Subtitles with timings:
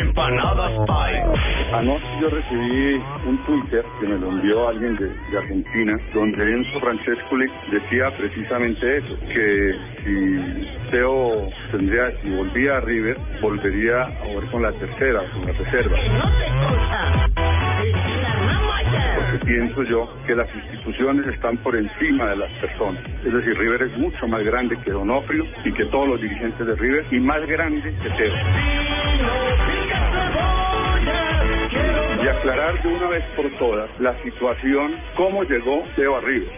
[0.00, 1.24] Empanadas Pie.
[1.72, 6.80] Anoche yo recibí un Twitter que me lo envió alguien de, de Argentina, donde Enzo
[6.80, 14.50] Francescoli decía precisamente eso, que si Teo tendría, si volvía a River, volvería a jugar
[14.50, 15.98] con la tercera, con la reserva.
[17.84, 18.13] Porque
[19.38, 23.02] pienso yo que las instituciones están por encima de las personas.
[23.24, 26.74] Es decir, River es mucho más grande que Donofrio y que todos los dirigentes de
[26.74, 28.34] River y más grande que Teo.
[32.22, 36.48] Y aclarar de una vez por todas la situación, cómo llegó Teo a River.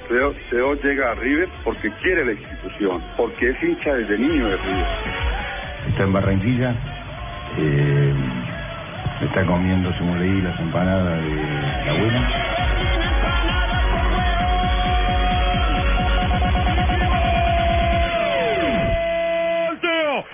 [0.51, 4.87] Teo, llega a River porque quiere la institución, porque es hincha desde niño de River.
[5.89, 6.75] Está en Barranquilla,
[7.59, 8.15] eh,
[9.23, 12.56] está comiendo, según leí, las empanadas de la abuela.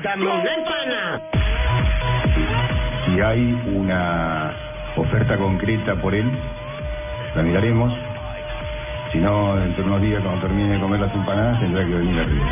[0.02, 1.20] ¡Dame una empana!
[3.06, 4.52] Si hay una
[4.96, 6.28] oferta concreta por él,
[7.36, 7.92] la miraremos.
[9.12, 12.18] Si no, dentro de unos días, cuando termine de comer las empanadas, tendrá que venir
[12.18, 12.48] a River.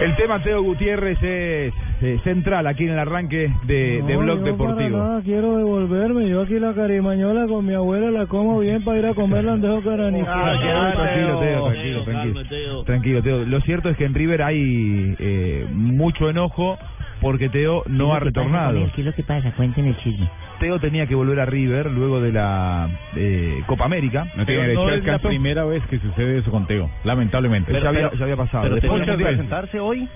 [0.00, 4.38] El tema Teo Gutiérrez es eh, central aquí en el arranque de, de No, Blog
[4.38, 4.98] yo para Deportivo.
[4.98, 6.28] nada quiero devolverme.
[6.28, 9.82] Yo aquí la carimañola con mi abuela la como bien para ir a comer landejo
[9.82, 10.26] caranizo.
[10.28, 12.84] Ah, tranquilo, Teo, tranquilo, tranquilo.
[12.84, 13.44] Tranquilo, Teo.
[13.44, 16.78] Lo cierto es que en River hay eh, mucho enojo
[17.20, 18.80] porque Teo no ha retornado.
[18.94, 19.52] ¿Qué es lo que pasa?
[19.52, 20.26] Cuéntenme el chisme.
[20.58, 24.24] Teo tenía que volver a River luego de la eh, Copa América.
[24.36, 27.72] No tiene Pero derecho, es es la primera vez que sucede eso con Teo, lamentablemente.
[27.78, 28.62] ya, había, ya había pasado.
[28.64, 29.26] pero Después de veces.
[29.26, 30.08] presentarse hoy.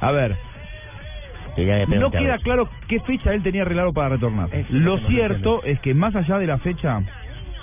[0.00, 0.34] A ver,
[1.86, 4.48] no queda claro qué fecha él tenía arreglado para retornar.
[4.70, 7.02] Lo cierto es que más allá de la fecha,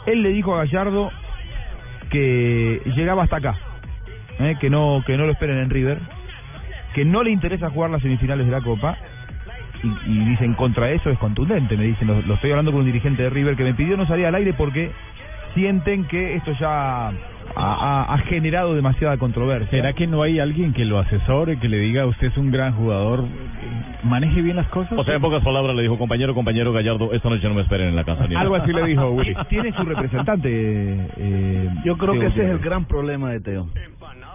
[0.05, 1.11] él le dijo a Gallardo
[2.09, 3.57] que llegaba hasta acá,
[4.39, 4.55] ¿eh?
[4.59, 5.99] que no que no lo esperen en River,
[6.93, 8.97] que no le interesa jugar las semifinales de la Copa.
[9.83, 12.87] Y, y dicen contra eso es contundente, me dicen, lo, lo estoy hablando con un
[12.87, 14.91] dirigente de River que me pidió no salir al aire porque
[15.53, 17.11] sienten que esto ya
[17.55, 19.69] ha, ha- ha generado demasiada controversia.
[19.69, 22.73] ¿Será que no hay alguien que lo asesore, que le diga usted es un gran
[22.73, 23.23] jugador,
[24.03, 24.93] maneje bien las cosas?
[24.97, 27.87] O sea, en pocas palabras le dijo, compañero, compañero Gallardo, esta noche no me esperen
[27.89, 28.23] en la casa.
[28.27, 28.41] ni nada".
[28.41, 29.35] Algo así le dijo Willy.
[29.49, 30.49] Tiene su representante.
[31.17, 33.67] eh, Yo creo Teo que ese es el gran problema de Teo.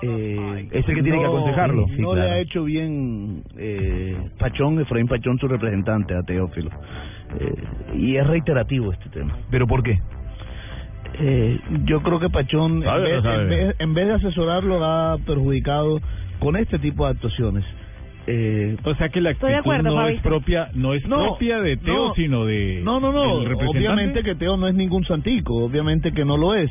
[0.04, 1.82] Eh, Es el que tiene que aconsejarlo.
[1.82, 2.30] No Sí, le claro.
[2.32, 6.70] ha hecho bien eh, Pachón, Efraín Pachón, su representante a Teófilo.
[7.38, 7.54] Eh,
[7.94, 9.36] y es reiterativo este tema.
[9.50, 10.00] ¿Pero por qué?
[11.18, 14.12] Eh, yo creo que Pachón, en ¿Sabe o no vez, en, vez, en vez de
[14.14, 16.00] asesorarlo, lo ha perjudicado
[16.38, 17.64] con este tipo de actuaciones.
[18.26, 21.76] Eh, O sea que la actitud acuerdo, no es propia, no es No, propia de
[21.76, 23.34] Teo, no, sino de No, no, no.
[23.68, 26.70] Obviamente que Teo no es ningún santico, obviamente que no lo es.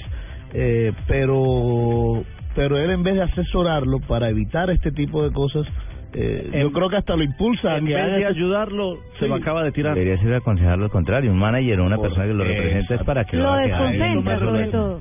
[0.53, 2.23] Eh, pero
[2.55, 5.65] pero él en vez de asesorarlo para evitar este tipo de cosas,
[6.13, 9.27] eh, yo creo que hasta lo impulsa a En que vez de este- ayudarlo, se
[9.27, 9.95] lo acaba de tirar.
[9.95, 11.31] Debería ser aconsejar lo contrario.
[11.31, 13.69] Un manager o una persona que lo representa es para que Lo bien.
[13.69, 14.99] desconcentra, sobre todo.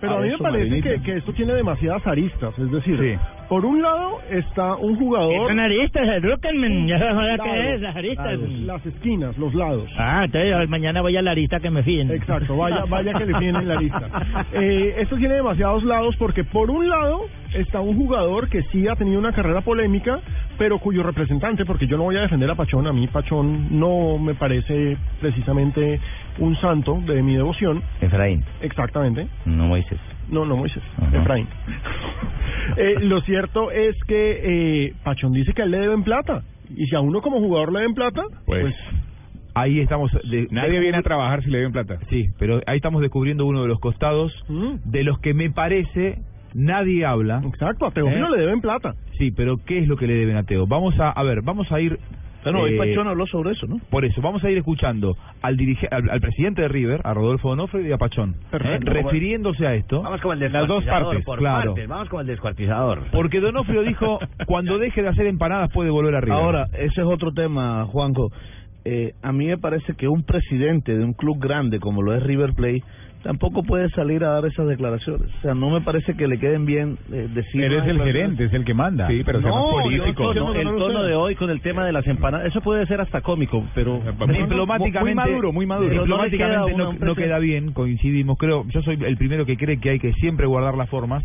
[0.00, 2.58] Pero a mí me parece que, que esto tiene demasiadas aristas.
[2.58, 3.18] Es decir,
[3.48, 5.48] por un lado está un jugador.
[5.48, 8.26] Son aristas, edúquenme, ya lados, qué es, las aristas.
[8.26, 9.88] lados, las esquinas, los lados.
[9.98, 12.10] Ah, entonces mañana voy a la arista que me fíen.
[12.10, 14.10] Exacto, vaya, vaya que le tienen la lista.
[14.52, 18.94] Eh, esto tiene demasiados lados porque por un lado está un jugador que sí ha
[18.94, 20.20] tenido una carrera polémica,
[20.58, 24.18] pero cuyo representante, porque yo no voy a defender a Pachón, a mí Pachón no
[24.18, 26.00] me parece precisamente
[26.38, 29.28] un santo de mi devoción, Efraín, exactamente.
[29.44, 29.98] no Moisés.
[30.28, 31.16] No, no Moisés, Ajá.
[31.18, 31.46] Efraín.
[32.76, 36.42] Eh, lo cierto es que eh, Pachón dice que a él le deben plata.
[36.74, 38.74] Y si a uno como jugador le deben plata, Pues, pues
[39.54, 40.10] Ahí estamos.
[40.28, 41.98] de- nadie viene a trabajar si le den plata.
[42.08, 46.18] Sí, pero ahí estamos descubriendo uno de los costados mm, de los que me parece
[46.54, 47.42] nadie habla.
[47.46, 48.30] exacto, a Teófilo ¿Eh?
[48.36, 48.94] le deben plata.
[49.18, 50.66] Sí, pero ¿qué es lo que le deben a Teo?
[50.66, 51.98] Vamos a, a ver, vamos a ir.
[52.44, 53.80] Bueno, hoy eh, Pachón habló sobre eso, ¿no?
[53.90, 57.48] Por eso, vamos a ir escuchando al, dirige, al, al presidente de River, a Rodolfo
[57.48, 58.78] Donofrio y a Pachón, ¿eh?
[58.80, 60.02] Refiriéndose a esto.
[60.02, 61.70] Vamos con el Las dos descuartizador, partes, por claro.
[61.72, 63.02] partes, Vamos con el descuartizador.
[63.10, 66.38] Porque Donofrio dijo, cuando deje de hacer empanadas puede volver a River.
[66.38, 68.30] Ahora, ese es otro tema, Juanjo.
[68.84, 72.22] Eh, a mí me parece que un presidente de un club grande como lo es
[72.22, 72.82] River Plate
[73.24, 75.28] tampoco puede salir a dar esas declaraciones.
[75.38, 77.64] O sea, no me parece que le queden bien eh, decir...
[77.64, 79.08] Eres unas el gerente, es el que manda.
[79.08, 80.08] Sí, pero más político.
[80.08, 81.04] el tono, No, no, el no, no, tono no.
[81.04, 85.00] de hoy con el tema de las empanadas, eso puede ser hasta cómico, pero diplomáticamente
[85.00, 85.88] Muy maduro, muy maduro.
[85.88, 88.36] Pero no queda diplomáticamente no, no queda bien, coincidimos.
[88.38, 91.24] Creo, yo soy el primero que cree que hay que siempre guardar las formas.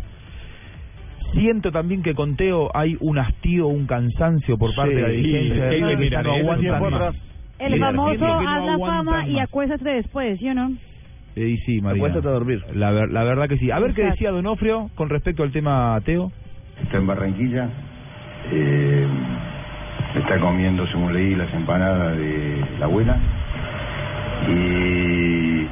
[1.34, 5.16] Siento también que con Teo hay un hastío, un cansancio por parte de la Sí,
[5.16, 6.34] dirigencia sí, ya no
[7.58, 10.72] El famoso no haz la fama y acuéstate después, ¿sí o no?
[11.36, 12.00] Eh, y sí, María.
[12.02, 12.64] Acuéstate a dormir.
[12.74, 13.70] La, ver- la verdad que sí.
[13.70, 16.32] A ver qué decía Donofrio con respecto al tema Teo.
[16.82, 17.68] Está en Barranquilla,
[18.50, 19.06] eh,
[20.16, 23.16] está comiendo, según leí, las empanadas de la abuela.
[24.48, 25.66] Y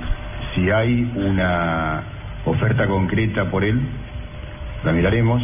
[0.54, 2.02] si hay una
[2.44, 3.80] oferta concreta por él,
[4.84, 5.42] la miraremos.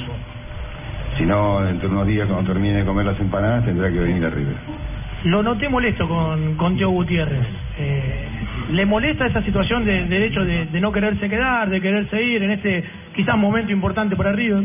[1.18, 4.24] Si no, dentro de unos días, cuando termine de comer las empanadas, tendrá que venir
[4.24, 4.56] a River.
[5.24, 7.46] Lo noté molesto con, con Teo Gutiérrez.
[7.78, 8.28] Eh,
[8.70, 12.42] ¿Le molesta esa situación de, de hecho de, de no quererse quedar, de quererse ir
[12.42, 12.84] en este
[13.14, 14.62] quizás momento importante para River?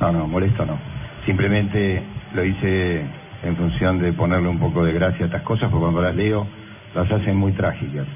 [0.00, 0.78] No, no, molesto no.
[1.24, 2.02] Simplemente
[2.34, 3.02] lo hice
[3.42, 6.46] en función de ponerle un poco de gracia a estas cosas, porque cuando las leo
[6.94, 8.06] las hacen muy trágicas.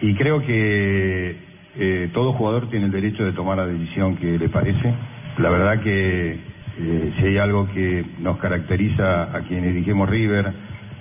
[0.00, 1.36] Y creo que
[1.78, 4.94] eh, todo jugador tiene el derecho de tomar la decisión que le parece.
[5.38, 6.32] La verdad que
[6.78, 10.52] eh, si hay algo que nos caracteriza a quienes dirigimos River,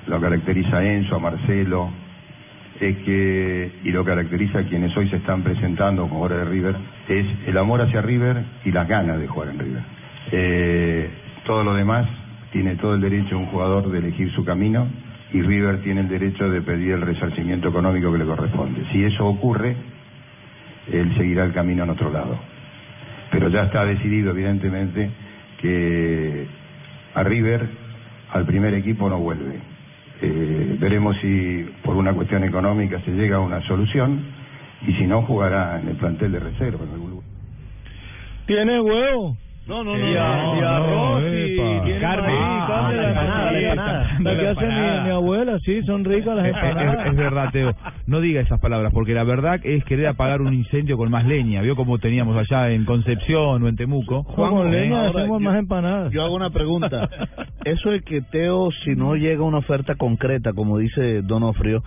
[0.07, 1.89] lo caracteriza a Enzo, a Marcelo,
[2.79, 6.75] es que, y lo caracteriza a quienes hoy se están presentando como jugadores de River,
[7.07, 9.83] es el amor hacia River y las ganas de jugar en River.
[10.31, 11.09] Eh,
[11.45, 12.07] todo lo demás
[12.51, 14.87] tiene todo el derecho un jugador de elegir su camino
[15.31, 18.85] y River tiene el derecho de pedir el resarcimiento económico que le corresponde.
[18.91, 19.75] Si eso ocurre,
[20.91, 22.39] él seguirá el camino en otro lado.
[23.31, 25.09] Pero ya está decidido, evidentemente,
[25.59, 26.47] que
[27.13, 27.67] a River,
[28.31, 29.59] al primer equipo, no vuelve.
[30.21, 34.21] Eh, veremos si por una cuestión económica se llega a una solución
[34.87, 36.83] y si no, jugará en el plantel de reserva.
[36.85, 37.25] en algún lugar.
[38.45, 39.35] ¿Tiene huevo?
[39.67, 42.33] No, no, Y, a- y arroz y Carne.
[42.39, 44.01] Ah, carne, la la empanada, la empanada.
[44.01, 44.19] empanada.
[44.19, 47.07] La que La hace mi, abuela, sí, son ricas las empanadas.
[47.07, 47.73] es verdad, Teo.
[48.05, 51.61] No diga esas palabras, porque la verdad es querer apagar un incendio con más leña.
[51.61, 54.23] ¿Vio como teníamos allá en Concepción o en Temuco?
[54.23, 56.11] Con leña hacemos más empanadas.
[56.13, 57.09] Yo hago una pregunta.
[57.65, 61.83] Eso es que Teo, si no llega una oferta concreta, como dice Donofrio,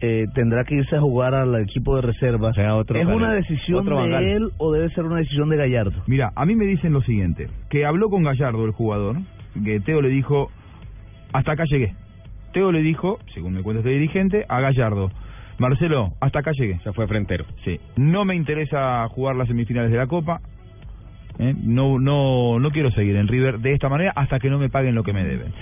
[0.00, 2.52] eh, tendrá que irse a jugar al equipo de reserva.
[2.74, 4.24] otro ¿Es una decisión Otro de Bangal.
[4.24, 6.02] él o debe ser una decisión de Gallardo?
[6.06, 9.16] Mira, a mí me dicen lo siguiente, que habló con Gallardo, el jugador,
[9.64, 10.50] que Teo le dijo,
[11.32, 11.94] hasta acá llegué.
[12.52, 15.10] Teo le dijo, según me cuenta este dirigente, a Gallardo,
[15.58, 16.78] Marcelo, hasta acá llegué.
[16.84, 17.44] Se fue frentero.
[17.64, 20.40] Sí, no me interesa jugar las semifinales de la Copa,
[21.38, 21.54] ¿eh?
[21.62, 24.94] no no no quiero seguir en River de esta manera hasta que no me paguen
[24.94, 25.52] lo que me deben.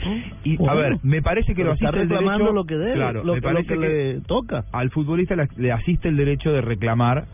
[0.44, 2.94] Y a ver, me parece que lo está asiste el reclamando derecho, lo que debe,
[2.94, 4.64] claro, lo me lo parece que le toca.
[4.72, 7.24] Al futbolista le, le asiste el derecho de reclamar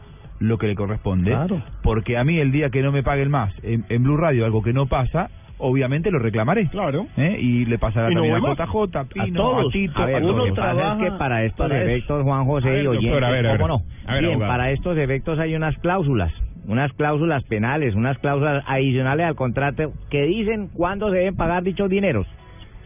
[0.40, 1.62] lo que le corresponde, Claro.
[1.82, 4.60] porque a mí el día que no me paguen más en, en Blue Radio algo
[4.62, 6.66] que no pasa, obviamente lo reclamaré.
[6.68, 7.06] Claro.
[7.16, 7.36] ¿eh?
[7.40, 8.66] Y le pasará Y no también a.
[8.66, 9.66] JJ, A Pino, todos.
[9.68, 10.44] a Tito, A ver, a lo todos.
[10.46, 11.90] que pasa es que para estos para eso.
[11.90, 13.60] efectos, Juan A José ver, y doctor, oyentes, a ver, a ver.
[13.60, 13.82] ¿cómo no?
[14.04, 16.32] A ver, Bien, para estos efectos hay unas cláusulas,
[16.66, 21.88] unas cláusulas penales, unas cláusulas adicionales al contrato que dicen cuándo se deben pagar dichos
[21.90, 22.26] dineros.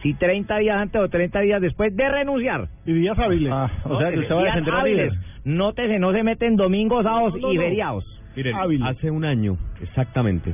[0.03, 2.67] Si 30 días antes o 30 días después de renunciar.
[2.85, 3.51] Y días hábiles.
[3.83, 5.13] o sea que usted va a Días defender hábiles.
[5.43, 7.61] Nótese, no se meten domingos, sábados No, no, y no.
[7.61, 8.21] feriados.
[8.35, 8.83] Miren, Hábil.
[8.83, 10.53] Hace un año, exactamente,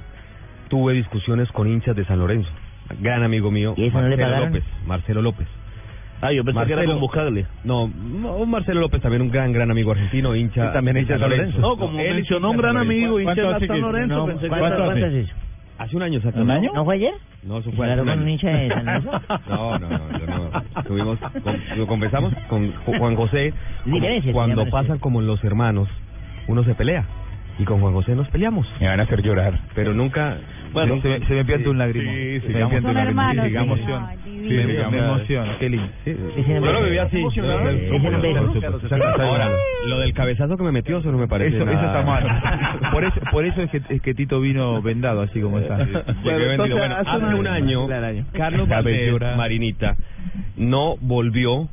[0.70, 2.50] tuve discusiones con hinchas de San Lorenzo.
[3.02, 4.46] Gran amigo mío, ¿Y eso no le Marcelo?
[4.46, 4.64] López.
[4.88, 5.48] Marcelo López.
[6.24, 7.48] Ah, yo pensé que era Marcelo- con Buscaglia.
[7.64, 10.70] No, no, Marcelo López también un gran, gran amigo argentino, hincha.
[10.70, 11.60] Y también hincha de San Lorenzo.
[11.60, 13.04] No, como él mencionó un hincha de gran San Lorenzo.
[13.06, 14.84] amigo, hincha ¿Cuánto de hace San Lorenzo, no, pensé que ¿cuánto era- hace?
[15.02, 15.34] ¿Cuánto es eso?
[15.80, 16.20] Hace un año.
[16.36, 16.72] ¿Un año?
[16.74, 17.14] ¿No fue ayer?
[17.44, 18.32] No, eso fue hace Claro, un con un año.
[18.32, 19.12] hincha de San Lorenzo.
[19.50, 20.84] No, no, no, yo no.
[20.84, 23.54] Tuvimos, con- lo conversamos con Ju- Juan José.
[24.32, 25.90] Cuando pasan como los hermanos,
[26.48, 27.06] uno se pelea.
[27.60, 28.66] Y con Juan José nos peleamos.
[28.80, 29.60] Me van a hacer llorar.
[29.76, 30.38] Pero nunca.
[30.74, 32.12] Bueno, se, me- se me pianta un lágrimo.
[32.12, 33.00] sí, se sí, me Son un lágrimo.
[33.22, 33.58] hermanos, Sí, sí.
[33.58, 33.64] me
[34.44, 35.88] Sí, me, me emociona, qué lindo.
[36.06, 36.84] Lo beso.
[36.84, 37.24] viví así.
[39.20, 39.50] Ahora,
[39.88, 41.56] lo del cabezazo que me metió, eso no me parece.
[41.58, 42.24] Eso, eso nada- está mal.
[42.92, 45.82] Por eso, por eso es, que, es que Tito vino vendado así como está.
[45.82, 47.88] Entonces, Bueno, hace un año,
[48.34, 49.14] Carlos Valdés.
[49.38, 49.96] Marinita,
[50.58, 51.70] no volvió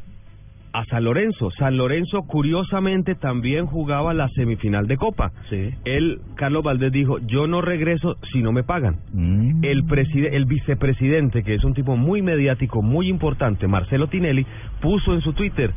[0.73, 1.51] a San Lorenzo.
[1.59, 5.33] San Lorenzo, curiosamente, también jugaba la semifinal de Copa.
[5.49, 5.71] Sí.
[5.85, 8.97] Él, Carlos Valdés, dijo, yo no regreso si no me pagan.
[9.13, 9.65] Mm.
[9.65, 14.47] El, preside- el vicepresidente, que es un tipo muy mediático, muy importante, Marcelo Tinelli,
[14.81, 15.73] puso en su Twitter,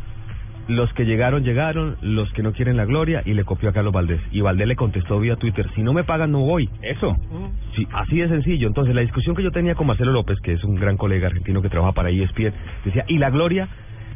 [0.70, 3.92] los que llegaron, llegaron, los que no quieren la gloria, y le copió a Carlos
[3.94, 4.22] Valdés.
[4.32, 6.70] Y Valdés le contestó vía Twitter, si no me pagan, no voy.
[6.82, 7.18] Eso.
[7.76, 8.68] Sí, así de sencillo.
[8.68, 11.62] Entonces, la discusión que yo tenía con Marcelo López, que es un gran colega argentino
[11.62, 12.54] que trabaja para ESPN,
[12.86, 13.68] decía, ¿y la gloria?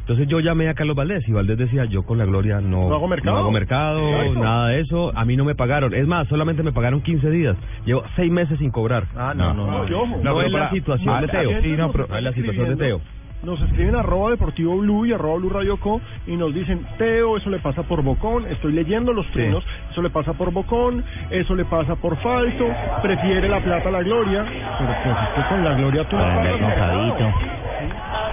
[0.08, 2.94] Entonces yo llamé a Carlos Valdés y Valdés decía, yo con la gloria no, ¿No
[2.94, 3.34] hago mercado?
[3.34, 5.92] no hago mercado, nada de eso, a mí no me pagaron.
[5.92, 7.54] Es más, solamente me pagaron 15 días.
[7.84, 9.04] Llevo seis meses sin cobrar.
[9.14, 9.78] Ah, no, no, no.
[9.80, 10.06] No, yo.
[10.06, 11.60] No, pero es la situación ah, de Teo.
[11.60, 13.02] sí, no, pero- No es la situación de Teo.
[13.42, 17.50] Nos escriben arroba deportivo blue y arroba blue radio co y nos dicen, Teo, eso
[17.50, 21.66] le pasa por bocón, estoy leyendo los trinos, eso le pasa por bocón, eso le
[21.66, 22.66] pasa por falso,
[23.02, 24.42] prefiere la plata a la gloria,
[24.78, 26.50] pero pues es que con la gloria tú no Para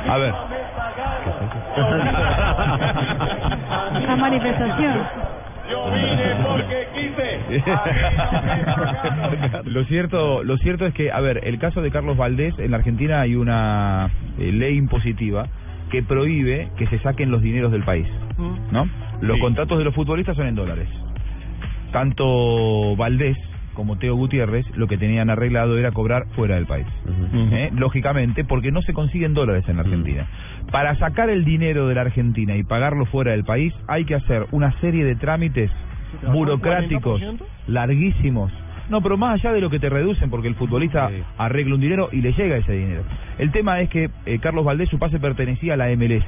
[0.06, 0.55] andar
[1.76, 2.56] pagas con mercado.
[2.56, 2.86] Fabito.
[3.70, 4.04] A ver.
[4.08, 4.96] La manifestación.
[9.66, 12.78] lo cierto lo cierto es que a ver el caso de Carlos Valdés en la
[12.78, 15.48] Argentina hay una eh, ley impositiva
[15.90, 18.08] que prohíbe que se saquen los dineros del país
[18.72, 18.88] no
[19.22, 19.42] los Sí.
[19.42, 20.90] contratos de los futbolistas son en dólares
[21.92, 23.38] tanto Valdés
[23.76, 26.88] como Teo Gutiérrez lo que tenían arreglado era cobrar fuera del país
[27.52, 27.70] ¿eh?
[27.76, 30.28] lógicamente porque no se consiguen dólares en la Argentina
[30.72, 34.48] para sacar el dinero de la Argentina y pagarlo fuera del país hay que hacer
[34.52, 35.70] una serie de trámites
[36.32, 37.40] burocráticos 40%?
[37.68, 38.52] larguísimos.
[38.90, 42.10] No, pero más allá de lo que te reducen, porque el futbolista arregla un dinero
[42.12, 43.02] y le llega ese dinero.
[43.40, 46.26] El tema es que eh, Carlos Valdés, su pase pertenecía a la MLS.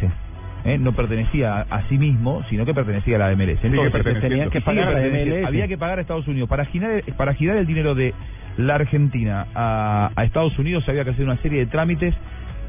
[0.68, 0.78] ¿Eh?
[0.78, 3.64] No pertenecía a, a sí mismo, sino que pertenecía a la MLS.
[3.64, 5.08] Entonces, que pagar a la.
[5.08, 5.46] MLS.
[5.48, 6.50] Había que pagar a Estados Unidos.
[6.50, 8.14] Para girar, para girar el dinero de
[8.58, 12.14] la Argentina a, a Estados Unidos había que hacer una serie de trámites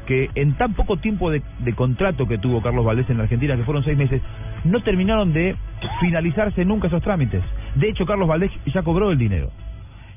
[0.05, 3.55] que en tan poco tiempo de, de contrato que tuvo Carlos Valdés en la Argentina,
[3.55, 4.21] que fueron seis meses,
[4.63, 5.55] no terminaron de
[5.99, 7.43] finalizarse nunca esos trámites.
[7.75, 9.51] De hecho, Carlos Valdés ya cobró el dinero.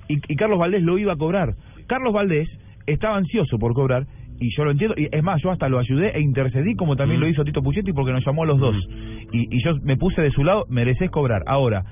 [0.09, 1.55] Y, y Carlos Valdés lo iba a cobrar.
[1.87, 2.49] Carlos Valdés
[2.87, 4.07] estaba ansioso por cobrar,
[4.41, 7.21] y yo lo entiendo, y es más, yo hasta lo ayudé e intercedí, como también
[7.21, 8.77] lo hizo Tito Puchetti, porque nos llamó a los dos.
[9.33, 11.43] Y, y yo me puse de su lado, mereces cobrar.
[11.47, 11.85] Ahora,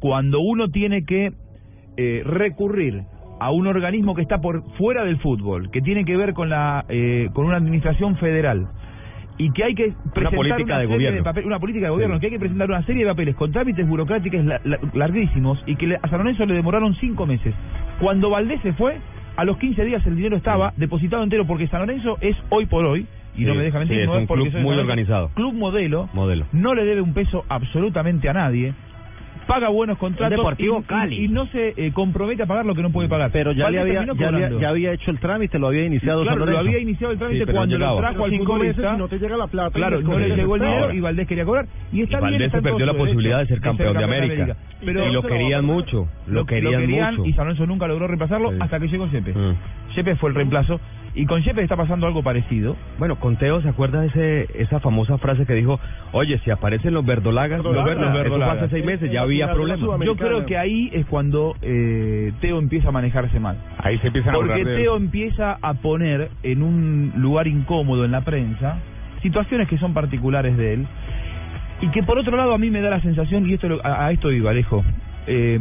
[0.00, 1.32] cuando uno tiene que
[1.96, 3.02] eh, recurrir
[3.40, 6.84] a un organismo que está por fuera del fútbol, que tiene que ver con la
[6.88, 8.66] eh, con una administración federal
[9.38, 11.24] y que hay que presentar política de gobierno.
[11.24, 13.86] papel- una política de gobierno, que hay que presentar una serie de papeles con trámites
[13.88, 17.52] burocráticos la- la- larguísimos y que a San Lorenzo le demoraron cinco meses.
[18.00, 18.98] Cuando Valdés se fue,
[19.36, 22.84] a los 15 días el dinero estaba depositado entero porque San Lorenzo es hoy por
[22.84, 24.76] hoy, y no me deja mentir, sí, es no un es porque club soy muy
[24.76, 25.28] organizado.
[25.34, 26.46] Club modelo, Modelo.
[26.52, 28.74] no le debe un peso absolutamente a nadie,
[29.44, 31.24] paga buenos contratos Deportivo y, y- Cali.
[31.24, 33.30] y no se eh, compromete a pagar lo que no puede pagar.
[33.32, 36.50] Pero ya le había, ya, ya había hecho el trámite, lo había iniciado Claro, San
[36.52, 38.00] lo había iniciado el trámite Sí, cuando lo llegaba.
[38.00, 38.94] trajo al cinco meses futbolista.
[38.94, 39.70] y no te llega la plata.
[39.70, 41.66] y Claro, no le llegó el dinero y Valdés quería cobrar.
[41.92, 44.56] Y está Y bien, Valdés está se perdió la posibilidad de ser campeón de América.
[44.84, 47.24] Pero y lo querían mucho, lo querían mucho.
[47.26, 49.34] y San Lorenzo nunca logró reemplazarlo hasta que llegó Yepes.
[49.36, 49.52] Mm.
[49.96, 50.80] Yepes fue el reemplazo
[51.14, 52.76] y con Yepes está pasando algo parecido.
[52.98, 55.78] Bueno, con Teo, ¿se acuerda de ese, esa famosa frase que dijo,
[56.12, 58.26] oye, si aparecen los verdolagas, los Verdolagas.
[58.26, 60.06] Eso hace seis meses, ya había problemas.
[60.06, 63.56] Yo creo que ahí es cuando eh, Teo empieza a manejarse mal.
[63.78, 64.82] Ahí se empiezan a Porque burlar de.
[64.82, 68.78] Teo empieza a poner en un lugar incómodo en la prensa
[69.22, 70.86] situaciones que son particulares de él
[71.80, 74.12] y que por otro lado a mí me da la sensación, y esto a, a
[74.12, 74.84] esto iba, Alejo,
[75.26, 75.58] eh,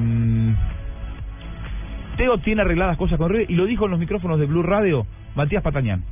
[2.17, 5.05] Teo tiene arregladas cosas con River y lo dijo en los micrófonos de Blue Radio
[5.35, 6.03] Matías Patañán,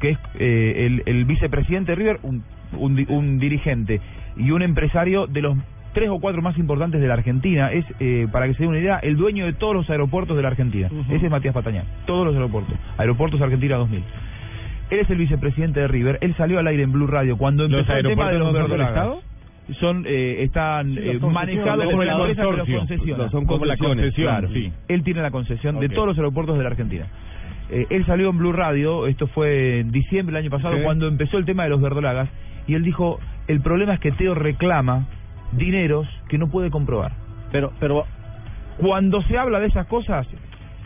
[0.00, 2.42] que es eh, el, el vicepresidente de River, un,
[2.78, 4.00] un, un dirigente
[4.36, 5.56] y un empresario de los
[5.92, 7.72] tres o cuatro más importantes de la Argentina.
[7.72, 10.42] Es, eh, para que se dé una idea, el dueño de todos los aeropuertos de
[10.42, 10.88] la Argentina.
[11.10, 11.84] Ese es Matías Patañán.
[12.06, 12.74] Todos los aeropuertos.
[12.98, 14.02] Aeropuertos Argentina 2000.
[14.90, 16.18] Él es el vicepresidente de River.
[16.20, 18.70] Él salió al aire en Blue Radio cuando ¿Los empezó el tema de los aeropuertos
[18.70, 19.24] no del verdolagas.
[19.78, 22.36] Son, eh, están Sí, eh, manejados como la los
[22.68, 23.30] concesiona.
[23.30, 24.48] Son como la concesión, claro.
[24.52, 24.72] sí.
[24.88, 27.06] Él tiene la concesión de todos los aeropuertos de la Argentina.
[27.70, 31.38] Eh, él salió en Blue Radio, esto fue en diciembre del año pasado, cuando empezó
[31.38, 32.28] el tema de los verdolagas,
[32.66, 35.06] y él dijo, el problema es que Teo reclama
[35.52, 37.12] dineros que no puede comprobar.
[37.52, 38.04] Pero, pero
[38.78, 40.26] Cuando se habla de esas cosas,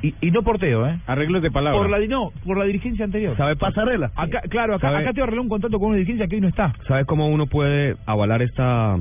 [0.02, 0.98] y, y no por Teo, ¿eh?
[1.06, 1.78] Arreglos de palabra.
[1.78, 3.36] Por la, no, por la dirigencia anterior.
[3.36, 4.10] ¿Sabe pasarela?
[4.16, 5.02] Acá, claro, acá, ¿Sabe?
[5.02, 6.74] acá Teo arregló un contrato con una dirigencia que hoy no está.
[6.88, 8.96] ¿Sabe cómo uno puede avalar esta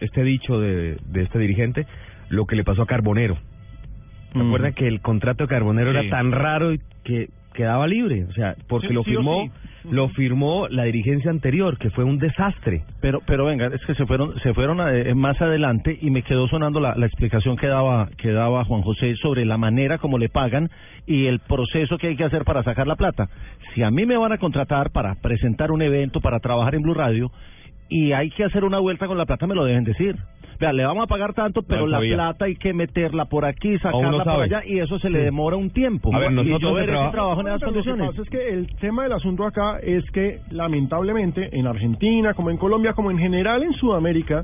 [0.00, 1.86] este dicho de, de este dirigente?
[2.28, 3.36] Lo que le pasó a Carbonero.
[4.32, 4.46] ¿Se Mm.
[4.48, 5.98] acuerdan que el contrato de Carbonero Sí.
[5.98, 6.70] era tan raro
[7.04, 8.24] que quedaba libre?
[8.28, 9.42] O sea, porque Sí, lo sí firmó
[9.82, 9.88] sí.
[9.90, 12.82] lo firmó la dirigencia anterior, que fue un desastre.
[13.00, 16.46] Pero, pero venga, es que se fueron, se fueron eh, más adelante y me quedó
[16.48, 20.28] sonando la, la explicación que daba, que daba Juan José sobre la manera como le
[20.28, 20.70] pagan
[21.06, 23.28] y el proceso que hay que hacer para sacar la plata.
[23.74, 26.94] Si a mí me van a contratar para presentar un evento, para trabajar en Blue
[26.94, 27.30] Radio
[27.88, 30.16] y hay que hacer una vuelta con la plata, me lo deben decir.
[30.58, 32.14] Vea, le vamos a pagar tanto, pero No la sabía.
[32.14, 35.70] plata hay que meterla por aquí, sacarla por allá y eso se le demora un
[35.70, 36.14] tiempo.
[36.14, 38.06] A ver, y nosotros yo que veré traba- trabajo en esas Lo que condiciones.
[38.08, 42.56] pasa es que el tema del asunto acá es que lamentablemente en Argentina, como en
[42.56, 44.42] Colombia, como en general en Sudamérica,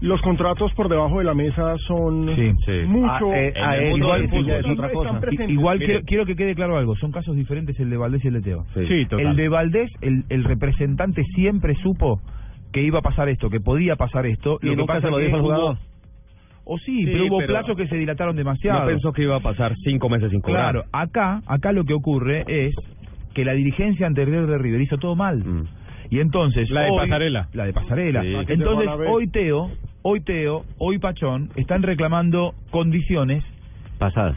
[0.00, 4.36] los contratos por debajo de la mesa son mucho Ah, eh, a él igual, sí,
[4.38, 5.06] sí, ya es otra cosa.
[5.08, 5.50] están presentes.
[5.50, 8.34] Igual quiero, quiero que quede claro algo, son casos diferentes el de Valdés y el
[8.34, 8.64] de Teo.
[8.74, 9.26] Sí, total.
[9.28, 12.20] El de Valdés, el, el representante siempre supo
[12.74, 14.58] que iba a pasar esto, que podía pasar esto.
[14.60, 15.76] Y lo que pasa se lo que dijo al hubo- jugador.
[16.66, 18.80] O sí, Sí, pero hubo pero- plazos que se dilataron demasiado.
[18.80, 20.72] No pensó que iba a pasar cinco meses sin cobrar.
[20.72, 22.74] Claro, acá, acá lo que ocurre es
[23.34, 25.38] que la dirigencia anterior de River hizo todo mal.
[25.38, 25.64] Mm.
[26.10, 27.48] Y entonces La de hoy- Pasarela.
[27.52, 28.22] la de pasarela.
[28.22, 28.46] Sí.
[28.46, 29.70] Que Entonces hoy Teo,
[30.02, 33.42] hoy Teo, hoy Pachón están reclamando condiciones
[33.98, 34.36] Pasadas.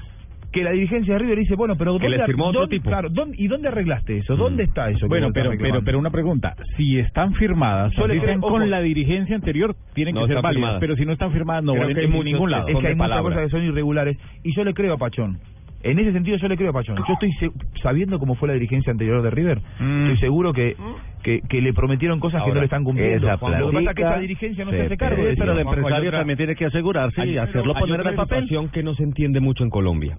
[0.51, 2.89] Que la dirigencia de River dice, bueno, pero Que ¿dónde, les firmó otro dónde- tipo.
[2.89, 4.35] Claro, ¿dónde- ¿y dónde arreglaste eso?
[4.35, 5.01] ¿Dónde está eso?
[5.01, 6.55] que Bueno, pero, pero, pero una pregunta.
[6.77, 10.53] Si están firmadas, Yo dicen creo- con la dirigencia anterior, tienen No que ser válidas.
[10.55, 10.79] firmadas.
[10.79, 12.67] Pero si no están firmadas, no Creo valen que en ningún que lado.
[12.69, 15.37] es que hay muchas cosas que son irregulares y yo le creo a Pachón.
[15.83, 16.97] En ese sentido yo le creo a Pachón.
[16.97, 17.51] Yo estoy se-
[17.83, 19.59] sabiendo cómo fue la dirigencia anterior de River.
[19.79, 20.03] Mm.
[20.07, 20.75] Estoy seguro que,
[21.23, 23.27] que, que le prometieron cosas que no le están cumpliendo.
[23.27, 25.33] esa Lo que pasa es que esa dirigencia no se se hace cargo de pierde.
[25.33, 25.41] eso.
[25.41, 28.47] Pero el empresario otra- también tiene que asegurarse y hacerlo hay poner en el papel.
[28.71, 30.17] que no se entiende mucho en Colombia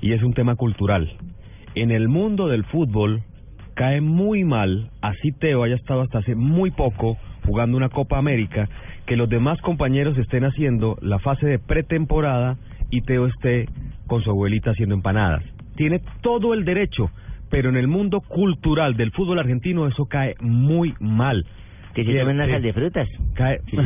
[0.00, 1.10] y es un tema cultural.
[1.74, 3.22] En el mundo del fútbol
[3.74, 8.68] cae muy mal, así Teo haya estado hasta hace muy poco jugando una Copa América,
[9.06, 12.56] que los demás compañeros estén haciendo la fase de pretemporada
[12.90, 13.66] y Teo esté
[14.06, 15.42] con su abuelita haciendo empanadas.
[15.76, 17.10] Tiene todo el derecho,
[17.50, 21.44] pero en el mundo cultural del fútbol argentino eso cae muy mal.
[21.96, 22.52] Que se una sí.
[22.52, 23.08] sal de frutas.
[23.32, 23.60] Cae.
[23.70, 23.76] Sí,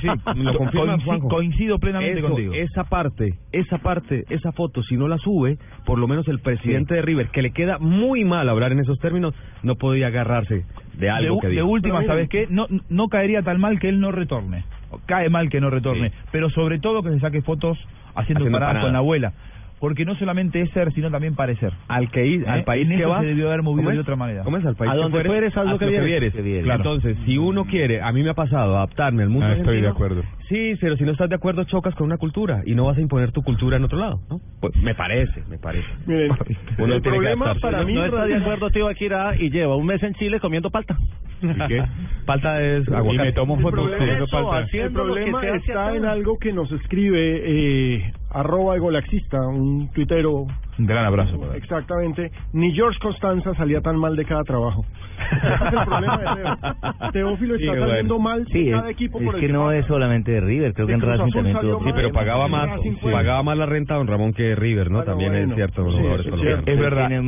[0.00, 1.28] sí, lo confirma Juanjo.
[1.28, 2.54] coincido plenamente Eso, contigo.
[2.54, 6.94] Esa parte, esa parte, esa foto, si no la sube, por lo menos el presidente
[6.94, 11.10] de River, que le queda muy mal hablar en esos términos, no podía agarrarse de
[11.10, 12.46] algo de, que de última, ¿sabes qué?
[12.48, 14.64] No, no caería tan mal que él no retorne.
[15.04, 16.08] Cae mal que no retorne.
[16.08, 16.16] Sí.
[16.32, 17.76] Pero sobre todo que se saque fotos
[18.14, 19.34] haciendo Haciendo paradas con la abuela.
[19.80, 21.72] Porque no solamente es ser, sino también parecer.
[21.88, 22.48] Al que ir, ¿Eh?
[22.48, 24.44] al país En que eso va, se debió haber movido de otra manera.
[24.44, 24.66] ¿Cómo es?
[24.66, 26.34] Al país A que donde fueres, haz lo que vieres.
[26.34, 26.76] Claro.
[26.76, 29.88] Entonces, si uno quiere, a mí me ha pasado adaptarme al mundo Ah, estoy de
[29.88, 30.22] acuerdo.
[30.50, 33.00] Sí, pero si no estás de acuerdo, chocas con una cultura y no vas a
[33.00, 34.40] imponer tu cultura en otro lado, ¿no?
[34.60, 35.88] Pues me parece, me parece.
[36.06, 36.32] Miren,
[36.78, 39.50] Uno el tiene que problema para no, mí no está de acuerdo tío Akira y
[39.50, 40.98] lleva un mes en Chile comiendo palta.
[41.42, 41.82] ¿Y qué?
[42.26, 43.24] Falta es Y aguacate.
[43.26, 44.58] me tomo El fotos problema- comiendo Eso, palta.
[44.64, 50.46] haciendo El que problema está en algo que nos escribe eh, arroba egolaxista, un tuitero.
[50.78, 51.38] Un gran abrazo.
[51.38, 51.56] para.
[51.56, 52.30] Exactamente.
[52.52, 54.84] Ni George Constanza salía tan mal de cada trabajo.
[55.30, 57.10] Ese es el problema de Teo.
[57.12, 57.86] Teófilo está Sí, bueno.
[57.88, 59.76] saliendo mal Sí, de es, cada equipo es por el que no pasa.
[59.78, 61.84] es solamente de River, creo De que en Racing también tuvo...
[61.84, 62.70] Sí, pero pagaba Sí, más,
[63.02, 64.98] fue- pagaba más la renta don Ramón que River, ¿no?
[64.98, 65.48] Bueno, También bueno.
[65.50, 66.68] es cierto, los Sí, jugadores es.
[66.68, 67.08] Es verdad.
[67.08, 67.26] Tiene un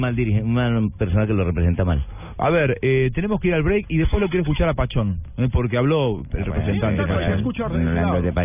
[0.54, 2.02] mal persona que lo representa mal.
[2.38, 5.18] A ver, eh, tenemos que ir al break y después lo quiero escuchar a Pachón,
[5.38, 5.48] ¿eh?
[5.52, 7.02] porque habló el representante.
[7.06, 7.32] Pachón.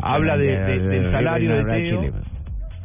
[0.03, 2.02] Habla de- de- del salario de Teo.
[2.12, 2.23] Pues.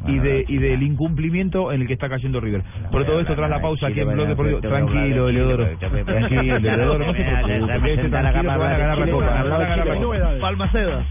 [0.05, 2.61] y de y del incumplimiento en el que está cayendo River.
[2.91, 4.59] Por todo esto, tras la pausa aquí en bueno, Deportivo.
[4.59, 5.65] Tranquilo, Eleodoro.
[5.77, 8.09] Tranquilo, Eleodoro, no se preocupe.
[8.09, 9.05] Van a ganar la copa.
[9.05, 10.01] pero van a ganar la Chile, copa.
[10.03, 10.41] Novedades.
[10.41, 11.05] Palmaceda.